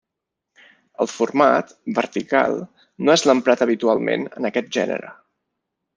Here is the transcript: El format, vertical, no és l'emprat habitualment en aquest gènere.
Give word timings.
El 1.03 1.09
format, 1.15 1.75
vertical, 1.99 2.57
no 3.05 3.13
és 3.19 3.27
l'emprat 3.31 3.63
habitualment 3.67 4.29
en 4.41 4.51
aquest 4.51 4.73
gènere. 4.79 5.13